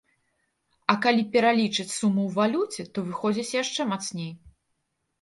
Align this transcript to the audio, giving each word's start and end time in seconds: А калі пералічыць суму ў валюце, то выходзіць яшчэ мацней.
А 0.93 0.95
калі 1.03 1.25
пералічыць 1.35 1.87
суму 1.99 2.21
ў 2.25 2.31
валюце, 2.41 2.81
то 2.95 2.99
выходзіць 3.13 3.57
яшчэ 3.63 3.81
мацней. 3.95 4.31